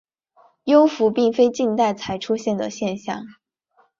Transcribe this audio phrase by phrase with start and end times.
[0.63, 3.23] 幽浮并非近代才出现的现象。